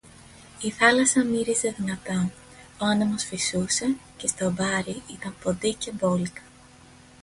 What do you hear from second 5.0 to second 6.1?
ήταν ποντίκια